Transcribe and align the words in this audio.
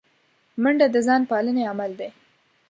منډه 0.61 0.87
د 0.93 0.97
ځان 1.07 1.21
پالنې 1.29 1.63
عمل 1.71 1.91
دی 1.99 2.09